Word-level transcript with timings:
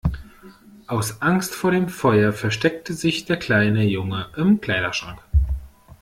Aus 0.87 1.21
Angst 1.21 1.53
vor 1.53 1.69
dem 1.69 1.87
Feuer 1.87 2.33
versteckte 2.33 2.95
sich 2.95 3.25
der 3.25 3.37
kleine 3.37 3.83
Junge 3.85 4.31
im 4.35 4.59
Kleiderschrank. 4.59 5.19